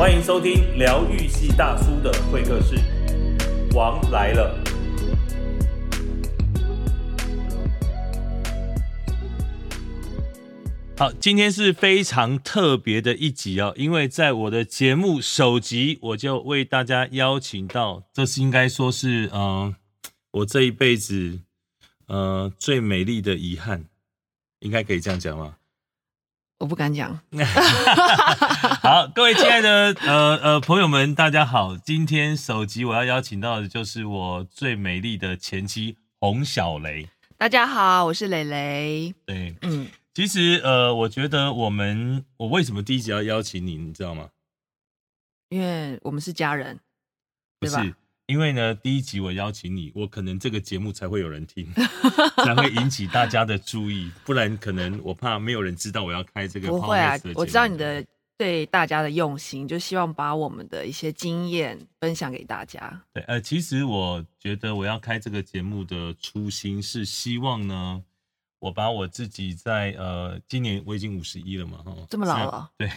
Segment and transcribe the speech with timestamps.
[0.00, 2.74] 欢迎收听疗愈系大叔的会客室，
[3.74, 4.58] 王来了。
[10.96, 19.74] 好，今天是非常特别的一集哦，因为在我的节目首集，我就为大家邀请到，这是应该说是，嗯，
[20.30, 21.40] 我这一辈子，
[22.06, 23.84] 呃，最美丽的遗憾，
[24.60, 25.56] 应该可以这样讲吗？
[26.60, 27.18] 我不敢讲。
[28.82, 37.08] 好，各位亲爱的呃呃朋友们，大家好，今天首集我要邀请到的就是我最美丽的前妻洪小雷。
[37.38, 39.14] 大家好，我是蕾蕾。
[39.24, 39.88] 对，嗯。
[40.12, 44.28] 其实，呃，我觉得我们，我为什么第一集要邀请你，你知道吗？
[45.48, 46.78] 因为我们是家人，
[47.58, 47.94] 不是？
[48.30, 51.66] 因为呢，第一集我邀请你，我可能这个节目才会有人听，
[52.44, 56.68] 才会引起大家的注意，不然可能我怕没有人知道我要开这个。
[56.68, 58.06] 不会啊，我知道你的
[58.38, 63.02] 对大家的用心，就希望把我们的一些经验分享给大家。
[63.12, 68.04] 对，呃，其实我觉得我要开这个节目的初心是希望呢。
[68.60, 72.70] 我把我自己在呃，今年我已经五十一了嘛，哈，这么老了。
[72.76, 72.90] 对，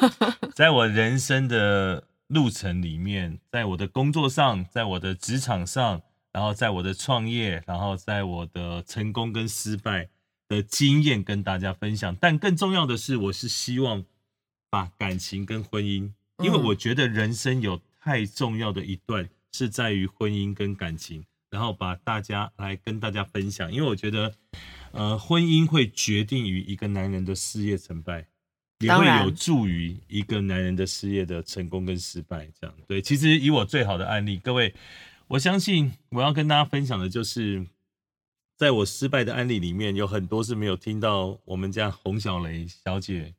[0.54, 10.08] 在我人生的路程里面，在我的工作上，在我的职场上，然后在我的创业，然后在我的成功跟失败
[10.48, 12.16] 的经验跟大家分享。
[12.20, 14.04] 但更重要的是，我是希望
[14.70, 24.34] 把感情跟婚姻，因为我觉得人生有太重要的一段是在于婚姻跟感情，然后把大家来跟大家分享，因为我觉得。
[24.92, 28.28] 呃，婚姻会决定于一个男人的事业成败，
[28.80, 32.48] 也会有助于一个男人的事业的成功跟失败。
[32.60, 34.74] 这样对，其实以我最好的案例，各位，
[35.28, 37.66] 我相信我要跟大家分享的就是，
[38.56, 43.34] 在我失败的案例里面，有很多是没有听到我们家洪小雷小姐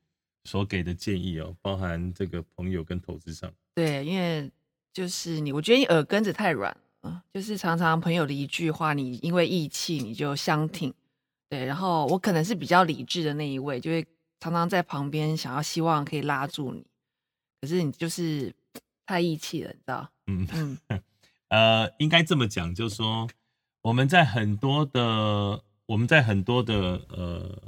[0.46, 3.52] 所给的建议哦，包含这个朋友跟投资上。
[3.76, 4.50] 对，因为
[4.92, 10.92] 就是你，我觉得你耳根子太软啊，就是常常朋友的一句话，你因为义气你就相挺。
[11.50, 14.06] 对，然后我可能是比较理智的那一位，就会
[14.40, 16.86] 常常在旁边想要希望可以拉住你，
[17.62, 18.54] 可是你就是
[19.06, 20.10] 太义气了，你知道？
[20.28, 20.78] 嗯嗯，
[21.50, 23.28] 呃，应该这么讲，就是说
[23.82, 27.62] 我们在很多的我们在很多的呃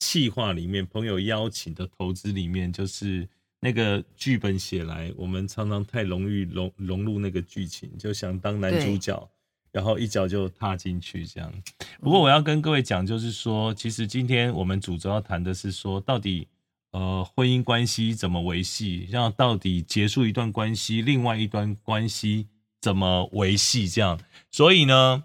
[0.00, 3.28] 企划里面，朋友邀请的投资里面，就是
[3.60, 9.30] 那个剧本写来，我们常常太容易融融入那个剧情，就想当男主角。
[9.72, 11.52] 然后一脚就踏进去，这样。
[12.00, 16.48] 不过我要跟各位讲，就是说，其实今天我们主轴要谈的是说，到底
[16.90, 22.48] 呃婚姻关系怎么维系，然后到底结束一段关系，另外一段关系
[22.80, 24.18] 怎么维系，这样。
[24.50, 25.22] 所以呢，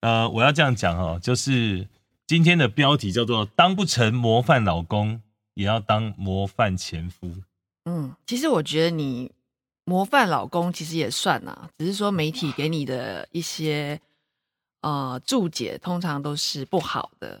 [0.00, 1.88] 呃，我要这样讲哦，就是
[2.26, 5.22] 今天的标题叫做“当不成模范老公，
[5.54, 7.32] 也要当模范前夫”。
[7.86, 9.30] 嗯，其实我觉得你。
[9.88, 13.98] 模范老公其实也算呐，只是说媒体给你的一些
[14.82, 17.40] 呃注解，通常都是不好的。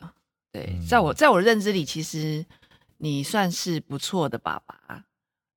[0.50, 2.42] 对，在我在我认知里，其实
[2.96, 5.04] 你算是不错的爸爸，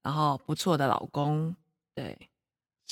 [0.03, 1.55] 然后不错的老公。
[1.95, 2.17] 对，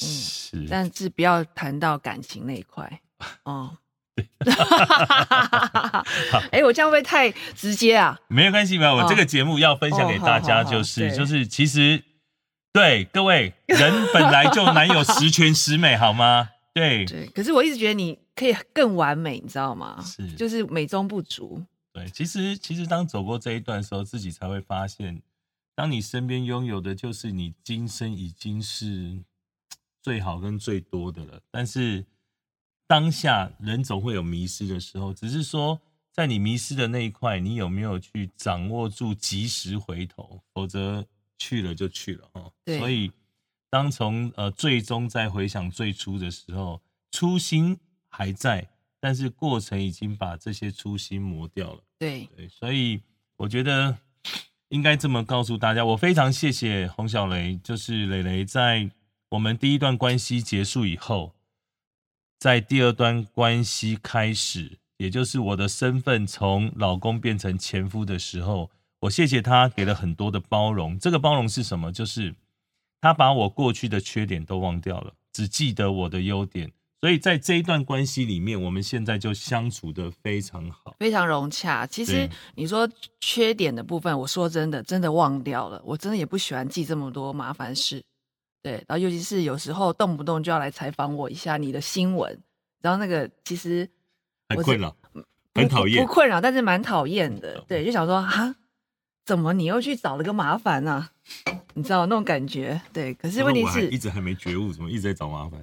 [0.02, 3.02] 嗯，是，但是不要谈到感情那一块
[3.44, 3.78] 哦。
[6.52, 8.18] 哎，我这样会太直接啊？
[8.30, 8.96] 没有关系，没有。
[8.96, 12.02] 我这个节目要分享给大家，就是就是其实。
[12.72, 16.52] 对各位，人本来就难有十 全十美，好吗？
[16.72, 20.00] 对对，可是我一直觉得你可以更完美，你知道吗？
[20.06, 21.64] 是，就是美中不足。
[21.92, 25.22] 对，其实其实当走过这一段时候，自己才会发现，
[25.76, 29.20] 当你身边拥有的就是你今生已经是
[30.04, 31.42] 最好跟最多的了。
[31.50, 32.06] 但是
[32.88, 35.82] 当下人总会有迷失的时候，只是说
[36.12, 40.44] 在你迷失的那一块，你有没有去掌握住及时回头？
[40.54, 41.08] 否则。
[41.40, 43.12] 去了就去了哦，所以
[43.70, 47.80] 当从呃最终再回想最初的时候，初心
[48.10, 48.70] 还在，
[49.00, 51.82] 但是过程已经把这些初心磨掉了。
[51.98, 53.02] 对对，所以
[53.38, 53.98] 我觉得
[54.68, 58.92] 应该这么告诉大家，我非常谢谢洪小雷，就是磊磊在
[59.30, 61.34] 我们第一段关系结束以后，
[62.38, 68.70] 在第二段关系开始，也就是我的身份从老公变成前夫的时候。
[69.02, 71.92] 我谢谢他给了很多的包容，这个包容是什么？
[71.92, 72.36] 就是
[73.00, 76.72] 他把我过去的缺点都忘掉了，只记得我的优点。
[77.00, 81.88] 所以在这一段关系里面，我们现在就相处的非常好，非常融洽。
[81.88, 82.90] 其实你说
[83.22, 85.82] 缺点的部分，我说真的，真的忘掉了。
[85.86, 88.04] 我真的也不喜欢记这么多麻烦事，
[88.62, 88.74] 对。
[88.86, 92.38] 然后尤其是有时候动不动就要来采访我一下你的新闻，
[92.82, 93.90] 然后那个其实
[94.50, 94.94] 很困扰，
[95.56, 97.64] 很讨厌，不困扰，但是蛮讨厌的。
[97.66, 98.54] 对，就想说啊。
[99.30, 101.08] 怎么你又去找了个麻烦呢？
[101.76, 102.82] 你知道那种感觉。
[102.92, 105.60] 对，可是问题是，我一直还没觉悟，怎么一直在找麻烦？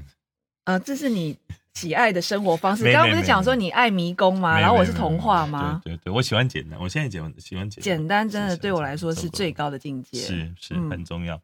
[0.66, 1.36] 呃，这是你
[1.74, 2.84] 喜爱的生活方式。
[2.86, 4.56] 没刚刚不是讲说你爱迷宫吗？
[4.60, 5.80] 然后我是童话吗？
[5.82, 10.20] 对对对，我喜欢简单，我现在简喜欢简简单真的对我来说是是最高的境界。
[10.20, 11.42] 是是嗯很重要。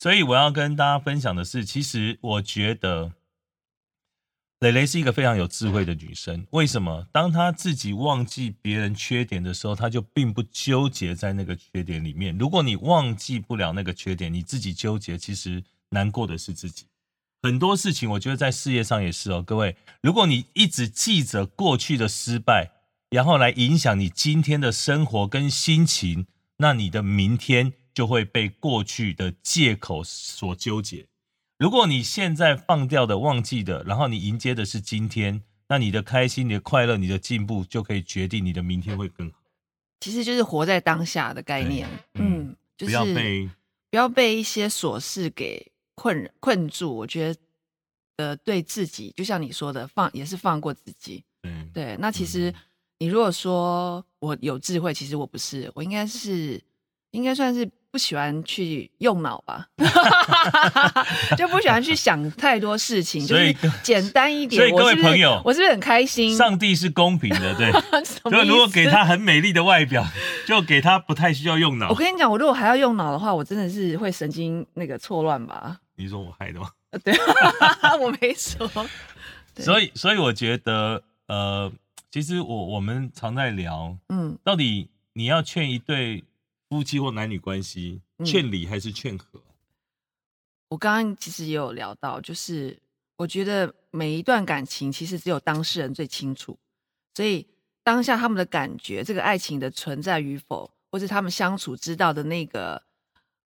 [0.00, 3.12] 所以我要跟大家分享的是，其实我觉得
[4.60, 6.46] 蕾蕾是一个非常有智慧的女生。
[6.50, 7.06] 为什么？
[7.12, 12.36] 当她自己忘记别人缺点的时候，她就并不纠结在那个缺点里面。
[12.36, 16.84] 如果你忘记不了那个缺点，你自己纠结，其实难过的是自己。
[17.42, 22.70] 很多事情，我觉得在事业上也是哦，各位，如果你一直记着过去的失败，
[23.08, 26.26] 然后来影响你今天的生活跟心情，
[26.58, 31.06] 那你的明天就会被过去的借口所纠结。
[31.60, 39.38] 如果你现在放掉的、忘记的，然后你迎接的是今天，那你的开心、你的快乐、你的进步，就可以决定你的明天会更好。
[40.00, 41.86] 其实就是活在当下的概念。
[42.14, 43.50] 对嗯，就是不要被
[43.90, 46.96] 不要被一些琐事给困困住。
[46.96, 47.40] 我觉得
[48.16, 51.22] 呃，对自己，就像你说的，放也是放过自己。
[51.42, 52.54] 对对，那其实嗯
[53.00, 56.58] 你如果说我有智慧，其实我不是，我应该是
[57.10, 59.66] 应该算是不喜欢去用脑吧，
[61.36, 64.60] 就不喜欢去想太多事情，就所以是简单一点。
[64.60, 66.36] 所以各位朋友我是不是很开心？
[66.36, 67.72] 上帝是公平的，对。
[68.30, 70.06] 就如果给他很美丽的外表，
[70.46, 71.94] 就给他不太需要用脑我。
[71.94, 75.78] 跟你讲，我如果还要用脑的话，我真的是会神经那个错乱吧？
[75.96, 76.70] 你说我害的吗？
[76.90, 77.14] 呃对，
[78.00, 78.68] 我没说。
[79.56, 81.70] 所以，所以我觉得，呃，
[82.10, 86.24] 其实我我们常在聊，嗯，到底你要劝一对
[86.70, 89.42] 夫妻或男女关系，嗯劝离还是劝和？
[90.68, 92.78] 我刚刚其实也有聊到，就是
[93.16, 96.56] 我觉得每一段感情其实只有当事人最清楚，
[97.14, 97.44] 所以
[97.82, 102.80] 当下他们的感觉，这个爱情的存在与否，或者他们相处知道的那个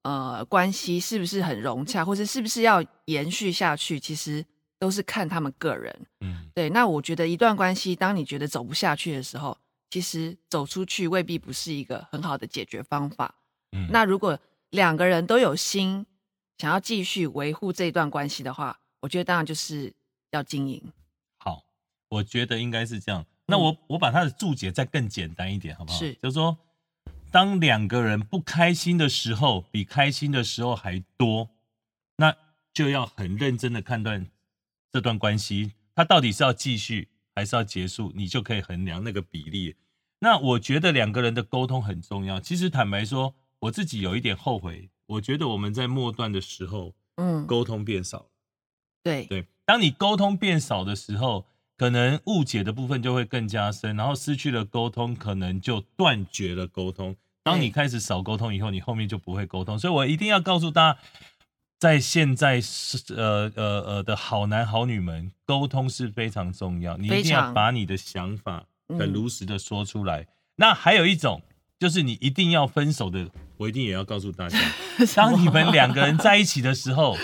[0.02, 4.44] 呃关系是不是很融洽，或者是不是要延续下去，其实
[4.78, 6.06] 都是看他们个人。
[6.20, 9.56] 嗯，对，那我觉得一段关系，当你觉得走不下去的时候，
[9.94, 13.32] 其实走出去未必不是一个很好的解决方法。
[13.70, 14.36] 嗯那如果
[14.70, 16.04] 两个人都有心
[16.58, 19.94] 想要继续维护这段关系的话，我觉得当然就是
[20.32, 20.82] 要经营。
[21.36, 21.62] 好，
[22.08, 23.24] 我觉得应该是这样。
[23.46, 25.96] 那我我把它的注解再更简单一点，好不好？
[25.96, 26.58] 是就是说，
[27.30, 31.50] 当两个人不开心的时候，比开心的时候还多，
[32.16, 32.34] 那
[32.72, 34.28] 就要很认真的判断
[34.90, 39.76] 这段关系，它到底是要继续还是要结束，你就可以衡量那个比例。
[40.24, 42.40] 那我觉得两个人的沟通很重要。
[42.40, 48.26] 其实坦白说，我自己有一点后悔，我觉得我们在末段的时候嗯，沟通变少了。
[49.02, 51.44] 对，对，当你沟通变少的时候，
[51.76, 57.14] 可能误解的部分就会更加深，然后失去了沟通，可能就断绝了沟通。
[57.42, 59.78] 当你开始少沟通以后，你后面就不会沟通。
[59.78, 60.98] 所以我一定要告诉大家，
[61.78, 70.26] 在现在是呃呃呃的好男好女们，沟通是非常重要，你一定要把你的想法很嗯如实的说出来。
[70.56, 71.42] 那还有一种。
[71.76, 73.28] 就是你一定要分手的，
[73.58, 74.58] 我一定也要告诉大家，
[75.14, 77.14] 当你们两个人在一起的时候，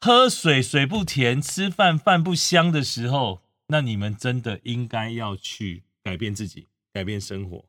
[0.00, 7.64] 喝水水不甜，吃饭饭不香的时候，那你们真的应该要去改变自己，改变生活。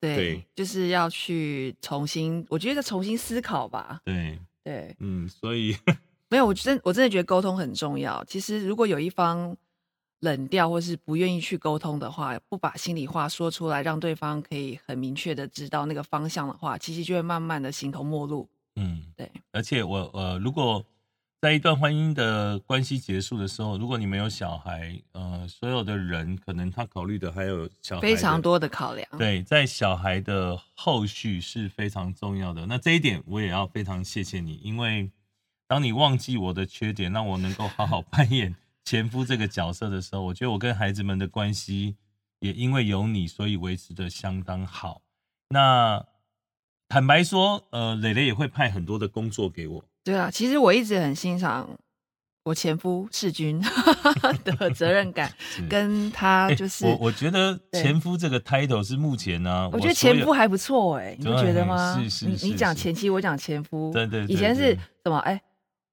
[0.00, 4.00] 对，对就是要去重新，我觉得重新思考吧。
[4.04, 5.76] 对，对，嗯，所以
[6.30, 8.24] 没有，我真我真的觉得沟通很重要。
[8.24, 9.54] 其实如果有一方
[10.22, 18.48] 冷掉或是不愿意去沟通的话，不把心里话说出来，让对方可以很明确的知道那个方向的话，其实就会慢慢的形同陌路。
[18.76, 20.84] 嗯，对，而且我呃，如果
[21.40, 28.40] 在一段婚姻的关系结束的时候，如果你没有小孩，呃，所有的人可能他考虑的还有小孩非常。
[28.40, 29.04] 多的考量。
[29.18, 32.64] 对，在小孩的后续是非常重要的。
[32.66, 35.10] 那这一点我也要非常谢谢你，因为
[35.66, 41.96] 当你忘记我的缺点，让我能够好好 扮演前夫这个角色的时候，我觉得我跟孩子们的关系
[42.40, 45.02] 也因为有你，所以维持的相当好。
[45.50, 46.04] 那
[46.88, 49.84] 坦白说，呃，蕾蕾也会派很多的工作给我。
[50.04, 51.68] 对啊，其实我一直很欣赏
[52.44, 53.62] 我前夫世军
[54.44, 55.32] 的责任感，
[55.70, 61.94] 跟他欸就是，我我觉得前夫这个 title 是目前呢、我觉得前夫还不错哎、你不觉得吗？
[61.94, 64.74] 对是是是你你讲前妻，我讲前夫，对对对以前是
[65.04, 65.18] 什么？
[65.20, 65.40] 哎、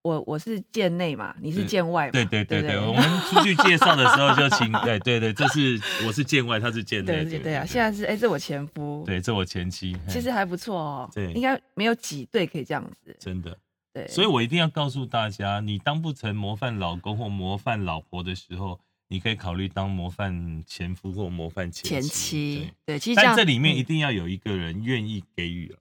[0.10, 13.56] 我我是贱内嘛，你是对贱外嘛，对对对对对，我 们出去介绍的时候就请，对对对，这是我是见外，他是见内，对对对啊，现在是哎、这我前夫，对这我前妻，其实还不错哦，对应该没有几对可以这样子，真的，
[13.94, 25.78] 对，所以我一定要告诉大家，你当不成模范老公或模范老婆的时候，你可以考虑当模范前夫或模范前前妻对，对，其实这样但这里面嗯一定要有一个人愿意给予了，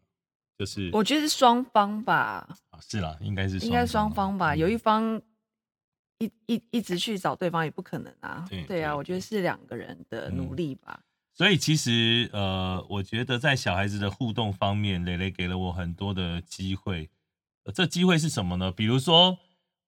[0.58, 2.48] 就是我觉得是双方吧，
[2.80, 5.22] 是啦，应该是应该双方吧，嗯有一方
[6.18, 8.44] 一一一直去找对方也不可能啊。
[8.50, 11.00] 对对啊，我觉得是两个人的努嗯力吧。
[11.32, 17.08] 所以其实呃，我觉得在小孩子的互动方面，蕾蕾给了我很多的机会。
[17.64, 18.72] 呃这机会是什么呢？
[18.72, 19.38] 比如说，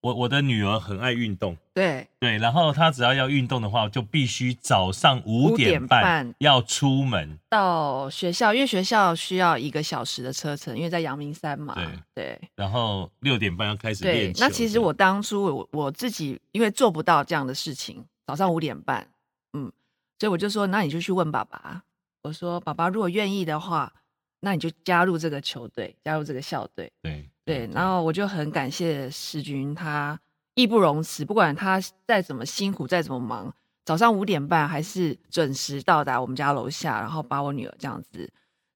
[0.02, 7.38] 我我的女儿很爱运动，对，对，然后她只要要运动的话，就必须早上五5点点半半要出门。
[7.50, 11.75] 到学校，因为学校需要一个小时的车程，因为在阳明山嘛。
[11.75, 14.35] 对对然后六点半要开始对练。
[14.35, 14.40] 球。
[14.40, 19.07] 那其实我当初我我自己因为做不到这样的事情，早上五点半，
[19.52, 19.71] 嗯，
[20.19, 21.83] 所以我就说，那你就去问爸爸。
[22.23, 23.92] 我说，爸爸如果愿意的话，
[24.40, 26.90] 那你就加入这个球队，加入这个校队。
[27.02, 30.18] 对对，然后我就很感谢世军，他
[30.54, 33.52] 义不容辞，不管他再怎么辛苦，再怎么忙，
[33.85, 38.30] 早上五点半还是准时到达我们家楼下，然后把我女儿这样子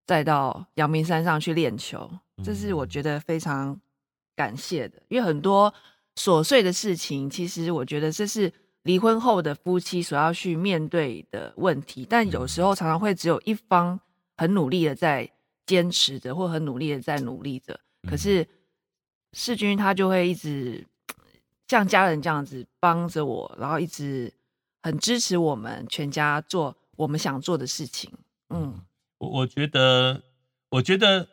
[0.07, 2.11] 带到阳明山上去练球，
[2.45, 3.79] 这是我觉得非常
[4.35, 5.73] 感谢的，因为很多
[6.17, 8.53] 琐碎的事情，其实我觉得这是
[8.83, 13.99] 离婚后的夫妻所要去面对的问题，但有时候常常会只有一方
[14.37, 15.31] 很努力的在
[15.67, 18.49] 坚持着，或很努力的在努力着，可嗯是
[19.33, 20.87] 世军他就会一直
[21.69, 24.33] 像家人这样子帮着我，然后一直
[24.83, 28.13] 很支持我们全家做我们想做的事情。
[28.51, 28.81] 嗯，
[29.19, 30.23] 我我觉得，
[30.69, 31.29] 我觉得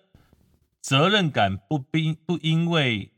[0.81, 3.11] 责任感不并不因为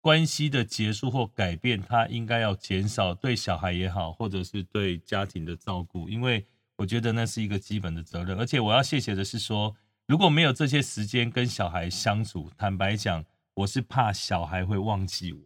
[0.00, 6.44] 关系的结束或改变，它应该要减少对小孩也好，或者是对家庭的照顾，因为
[6.76, 8.36] 我觉得那是一个基本的责任。
[8.36, 15.38] 而且我要谢谢的是说，如果没有这些时间跟小孩相处，坦白讲，我是怕小孩会忘记我，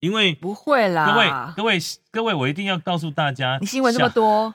[0.00, 1.78] 因为不会啦，各位各位
[2.12, 4.54] 各位，我一定要告诉大家，你新闻这么，多，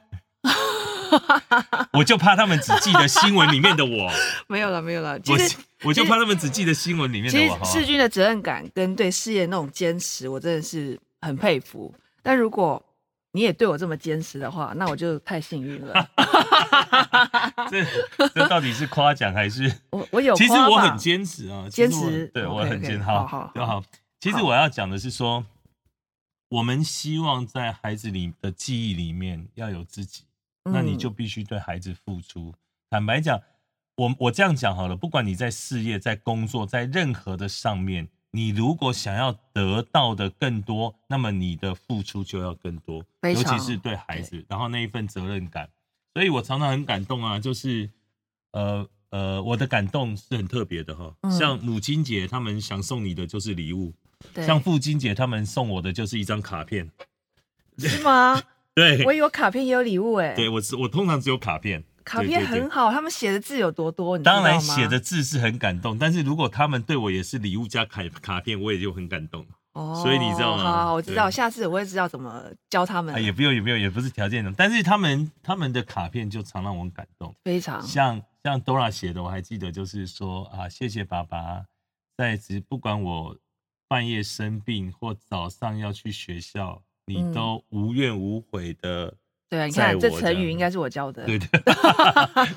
[1.93, 4.12] 我就怕他们只记得新闻里面的我。
[4.48, 5.20] 没有了，没有了。
[5.20, 11.93] 其我实我就怕他们只记得新闻里面的我，其实世军的责任感跟对事业那种坚持，我真的是很佩服。
[12.24, 12.84] 但如果
[13.33, 16.09] 你也对我这么坚持的话，那我就太幸运了。
[17.71, 17.85] 这
[18.33, 19.71] 这到底是夸奖还是？
[19.91, 23.83] 我我有其实我很坚持啊，坚持对我很坚好好好好。
[24.19, 25.45] 其实我要讲的是说，
[26.50, 30.25] 我们希望在孩子里的记忆里面要有自己，
[30.65, 32.53] 那你嗯就必须对孩子付出。
[32.89, 33.41] 坦白讲，
[33.95, 45.69] 我我这样讲好了，不管你在事业、在工作、在任何的上面，你如果想要得到的更多，那么你的付出就要更多，尤其是对孩子，然后那一份责任感。
[46.13, 47.89] 所以我常常很感动啊，就是
[48.51, 51.13] 呃呃，我的感动是很特别的哈。
[51.21, 53.91] 嗯像母亲节，他们想送你的就是礼物；
[54.45, 56.89] 像父亲节，他们送我的就是一张卡片。
[57.77, 58.41] 是吗？
[58.73, 61.83] 对我，有卡片也有礼物哎，对我是我通常只有卡片。
[62.03, 69.46] 卡片很好，他们写的字有多多，你知道当然写的字是很感动，但是如果他们对我也是礼物加卡卡片，我也就很感动。
[69.74, 77.34] 哦，所以你知道吗好，我知道，下次我会知道怎么教他们啊，，也不用也不用，也不是条件的，但是他们他们的卡片就常让我感动。
[77.46, 81.63] 非常像像 Dora 写的，我还记得，就是说啊，谢谢爸爸，
[82.17, 83.38] 在只不管我
[83.88, 89.15] 半夜生病或早上要去学校，你嗯都无怨无悔的。
[89.51, 91.48] 对啊，你看这成语应该是我教的，对对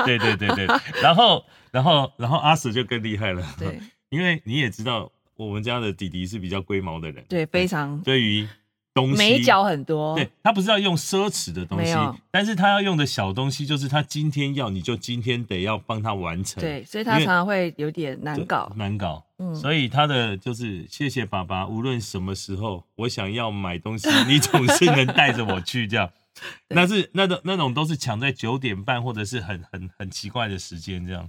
[0.07, 0.67] 对 对对对，
[1.03, 8.49] 然后然后然后阿 Sir 就更厉害了，对因为你也知道，我们家的弟弟是比较龟毛的人，对，非常对于
[8.95, 11.93] 东西美角很多，对他不是要用奢侈的东西
[12.31, 16.61] 但是他要用的小东西，就是他今天要，你就今天得要帮他完成。
[16.61, 19.25] 对，所以他常常会有点难搞，难搞。
[19.39, 26.09] 嗯所以他的就是谢谢爸爸，无论什么时候我想要买东西，你总是能带着我去这样。
[26.69, 26.75] 对。
[26.75, 31.29] 那是那种那种都是抢在九点半或者是很很很奇怪的时间这样，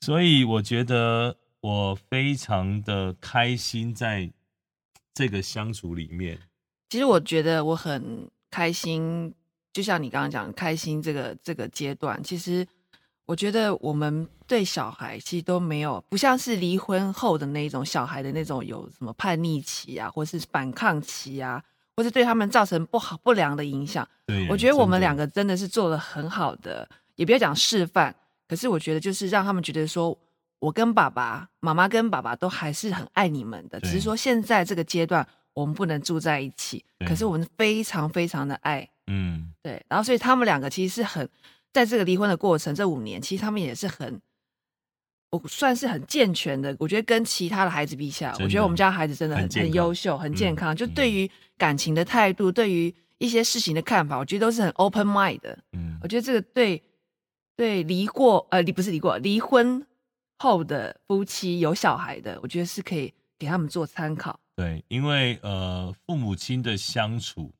[0.00, 4.30] 所以我觉得我非常的开心在
[5.14, 6.38] 这个相处里面。
[6.88, 9.32] 其实我觉得我很开心，
[9.72, 12.66] 就像你刚刚讲，开心这个这个阶段，其实
[13.26, 21.62] 我觉得我们对小孩其实都没有，不像是离婚后的那种小孩的那种有什么叛逆期啊，或是反抗期啊，
[21.96, 24.06] 或是对他们造成不好不良的影响。
[24.26, 28.14] 对，我觉得我们两个真的是做了很好的，也不要讲示范，
[28.48, 30.16] 可是我觉得就是让他们觉得说，
[30.58, 39.52] 我跟爸爸妈妈跟爸爸都还是很爱你们的，只是说现在这个阶段我们不能住在一起，可是我们非常非常的爱，嗯。
[39.62, 41.28] 对，然后所以他们两个其实是很
[41.72, 44.20] 在这个离婚的过程这五年，其实他们也是很。
[45.30, 50.74] 我算是很健全的，我觉得跟其他的孩子比起来，我觉得我们家孩子真的很很优秀、很健嗯康。
[50.74, 55.58] 就嗯对于感情的态度，对于一些事情的看法，我觉得都是很 open mind 的。
[55.72, 56.82] 嗯我觉得这个对
[57.56, 59.86] 对离过呃离不是离过离婚
[60.38, 64.40] 后的夫妻有小孩的，我觉得是可以给他们做参考。
[64.56, 67.52] 对，因为呃，父母亲的相处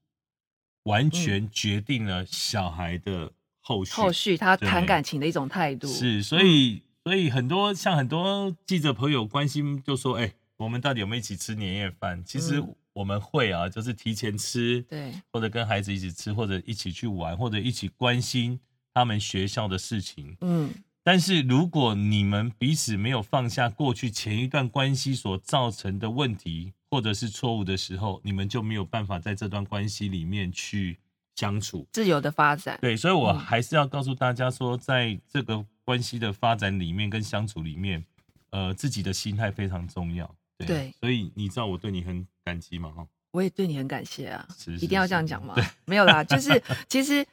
[0.82, 3.92] 完全决定了小孩的后续。
[3.92, 5.86] 后续他对谈感情的一种态度。
[5.86, 18.58] 是，所以所以很多像很多记者朋友关心，就说：“哎、我们到底有没有一起吃年夜饭？”其实嗯我们会啊，就是提前吃，对或者跟孩子一起吃，或者一起去玩，或者一起关心
[18.92, 20.36] 他们学校的事情。
[20.40, 20.68] 嗯，
[21.04, 30.98] 但是如果你们彼此没有放下过去前一段关系所造成的问题或者是错误的时候，你们就没有办法在这段关系里面去
[31.40, 31.86] 相处。
[31.90, 32.78] 自由的发展。
[32.82, 38.04] 对，所以我嗯还是要告诉大家说，在这个关系的发展里面跟相处里面，
[38.50, 40.30] 呃，自己的心态非常重要。
[40.58, 42.90] 对，对所以你知道我对你很感激嘛？
[42.90, 45.54] 哈，我也对你很感谢啊，是一定要这样是讲吗？
[45.86, 47.26] 没有啦，就是 其实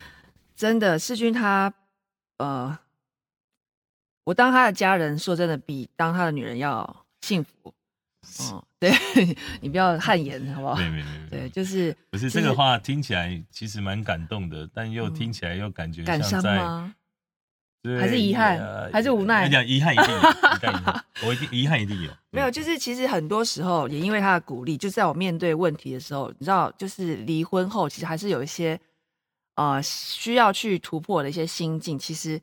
[0.55, 1.73] 真的世军他
[2.37, 2.79] 呃，
[4.23, 7.73] 我当他的家人，说真的比当他的女人要幸福。
[8.41, 8.91] 嗯，对
[9.61, 10.75] 你不要汗颜，好不好？
[10.75, 16.93] 对没没没，对，就是不是这个话听起来其实蛮感动的，但又嗯听起来又感觉感伤吗？
[17.99, 22.11] 还是遗憾呃还是无奈我讲遗憾一定有，遗憾 我一定遗憾一定有。
[22.31, 28.77] 没有，嗯就是其实很多时候也因为他的鼓励，就在我面对问题的时候，你知道，就是离婚后，其实还是有一些
[29.55, 32.41] 呃需要去突破的一些心境，其实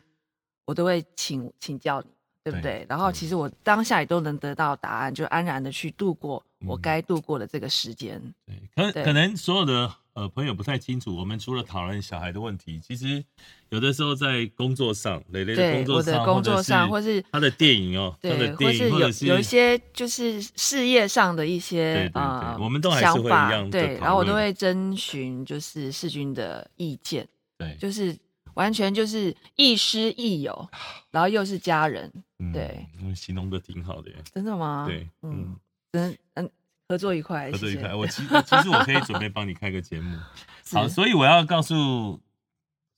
[0.65, 2.11] 我都会请请教你，
[2.45, 2.87] 对不对对？
[2.89, 8.21] 然后其实我当下也都能得到答案，就安然的去度过我嗯该度过的这个时间。
[8.47, 13.25] 对，可对可能所有的呃朋友不太清楚，我们除了讨论小孩的问题，其实
[13.71, 28.15] 有的时候在工作上，蕾蕾的工作上，我的工作上，或是他的电影哦，他的电影，或是有者是有一些就是事业上的一些对对对呃我们都还是想会法一样，的对，然后我都论会征询就是世军的意见，对，就是
[28.55, 30.69] 完全就是亦师亦友，
[31.11, 34.87] 然后又是家人，嗯对，嗯，形容的挺好的耶，真的吗？
[34.89, 35.61] 对，嗯嗯，，
[35.93, 36.51] 真嗯，
[36.89, 37.95] 合作愉快，合作愉快。
[37.95, 40.19] 我其 其实我可以准备帮你开个节目，
[40.73, 42.21] 好，所以我要告诉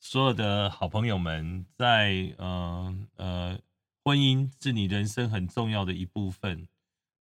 [0.00, 3.58] 所有的好朋友们，在呃呃，
[4.04, 6.68] 婚姻是你人生很重要的一部分。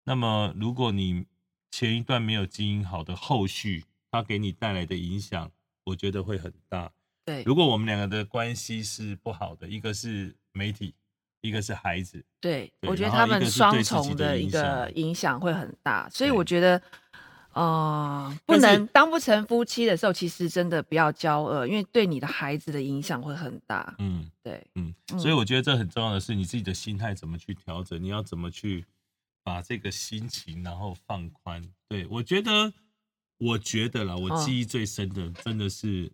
[0.06, 1.24] 那么，如果你
[1.70, 5.50] 前一段没有经营好的后续，它给你带来的影响，
[5.84, 6.92] 我觉得会很大。
[7.24, 10.94] 对如果我们两个的关系是不好的，一个是媒体，
[11.40, 16.80] 一个是孩子，对，对我觉得他们双重的一个影响会很大，所以我觉得。
[17.54, 23.94] 呃，不能当不成夫妻的时候，其实真的不要骄傲，因为对你的孩子的影响会很大。
[24.00, 24.28] 嗯。
[24.42, 28.84] 对，嗯，嗯所以我觉得这很重要的是你自己的心态怎么去调整，你要怎么去
[29.44, 31.62] 把这个心情然后放宽。
[31.88, 32.72] 对我觉得，
[33.38, 36.10] 我觉得啦，我嗯记忆最深的真的是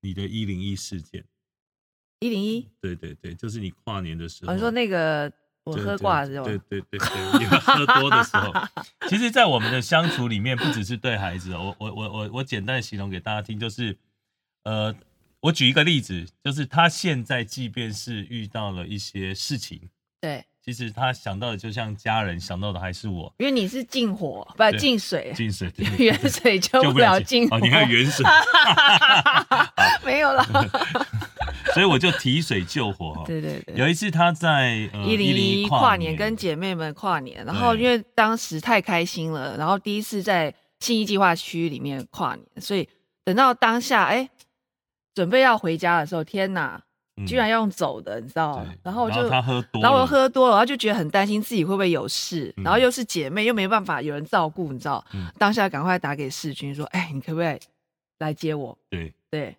[0.00, 1.24] 你的一零一事件。
[2.20, 5.32] 一零一，对对对，就是你跨年的时候，哦你说那个
[5.64, 8.52] 我喝挂的时候，对对对对，你喝多的时候，
[9.08, 13.96] 其实，在我们的相处里面，不只是对孩子哦，我我我我我简单的形容给大家听，就是，
[14.64, 14.94] 呃，
[15.40, 19.88] 我举一个例子，就是他现在即便是遇到了一些事情，
[20.20, 27.56] 对，其实他想到的就像家人想到的还是我，因为你是进火，不是进水，进水远水救不了近火。
[27.56, 28.24] 哦，你看远水，
[30.04, 30.46] 没有啦。
[31.72, 33.24] 所以我就提水救火哈。
[33.28, 42.88] 对对对，有一次他在呃一零一跨跨年跟姐妹们跨年，然后因为当时太开心了，然后第一次在信义计划区里面跨年，所以
[43.24, 44.28] 等到当下哎
[45.14, 46.82] 准备要回家的时候，天哪，嗯
[47.26, 48.66] 居然要用走的，你知道吗？
[48.82, 55.04] 然后我就他喝多了，然后我喝多了，然后就觉得很担心自己会不会有事，嗯然后又是姐妹，又没办法有人照顾，你知道？
[55.12, 57.58] 嗯当下赶快打给世军说：“哎，你可不可以
[58.18, 59.56] 来接我对。？”对，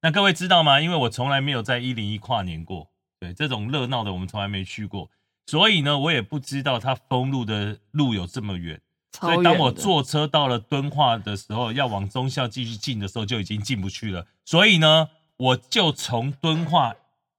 [0.00, 0.80] 那各位知道吗？
[0.80, 5.10] 因为我从来没有在一零一跨年过，对这种热闹的我们从来没去过，
[5.46, 8.80] 所以呢，我也不知道它封路的路有这么远。
[9.20, 14.24] 所以当我坐车到了敦化的时候，要往中校继续进的时候，就已经进不去了。
[14.44, 16.94] 所以呢，我就从敦化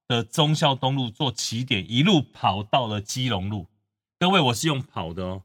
[0.08, 3.68] 的忠孝东路做起点，一路跑到了基隆路。
[4.20, 5.44] 各位，我是用跑的哦，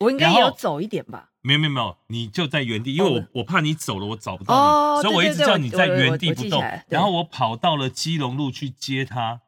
[0.00, 1.30] 我应该然后也有走一点吧？
[1.40, 9.40] 没有没有没有，你就在原地，因为我、哦我怕你走了，我找不到你，哦所以我一直叫你在原地不动然后我跑到了基隆路去接他，对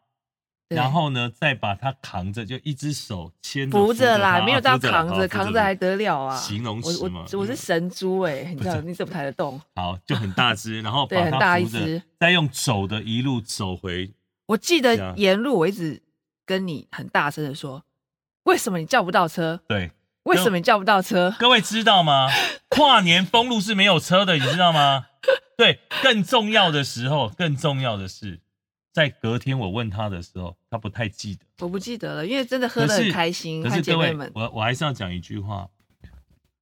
[0.74, 6.36] 然后呢再把它扛着，就一只手牵着扶着啦，他没有到扛着，扛着还得了啊？
[6.36, 9.60] 形容我词嘛我我是神猪哎， 你知道你怎么抬得动？
[9.74, 14.12] 好，就很大只， 然后对很把他扶着大一只，再用走的一路走回。
[14.46, 16.02] 我记得沿路我一直
[16.44, 17.82] 跟你很大声的说，
[18.44, 19.60] 为什么你叫不到车？
[19.66, 19.90] 对，
[20.24, 21.34] 为什么你叫不到车？
[21.38, 22.28] 各位知道吗？
[22.68, 25.06] 跨年封路是没有车的，你知道吗？
[25.56, 28.40] 对，更重要的时候，更重要的是，
[28.94, 31.40] 在隔天我问他的时候，他不太记得。
[31.58, 35.68] 我不记得了，因为真的喝得很开心，和可是各位我我还是要讲一句话，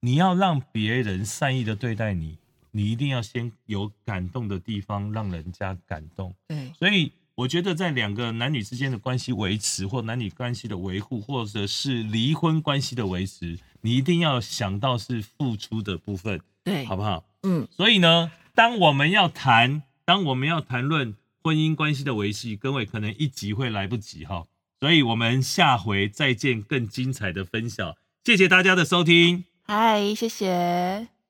[0.00, 2.38] 你要让别人善意的对待你，
[2.70, 6.34] 你一定要先有感动的地方，让人家感动。
[6.48, 17.22] 对，所以我觉得在两个男女之间的关系维持，或男女关系的维护，或者是离婚关系的维持，你一定要想到是付出的部分，对，好不好？
[17.42, 24.46] 嗯，所以呢，当我们要谈，当我们要谈论婚姻关系的维系，各位可能一集会来不及哈，
[24.78, 29.44] 所以我们下回再见更精彩的分享，谢谢大家的收听。
[29.64, 31.21] 嗨，谢谢。